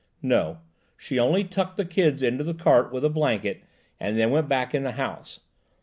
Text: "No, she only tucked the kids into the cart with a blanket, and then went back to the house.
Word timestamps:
"No, 0.23 0.57
she 0.97 1.19
only 1.19 1.43
tucked 1.43 1.77
the 1.77 1.85
kids 1.85 2.23
into 2.23 2.43
the 2.43 2.55
cart 2.55 2.91
with 2.91 3.05
a 3.05 3.07
blanket, 3.09 3.61
and 3.99 4.17
then 4.17 4.31
went 4.31 4.49
back 4.49 4.71
to 4.71 4.79
the 4.79 4.93
house. 4.93 5.41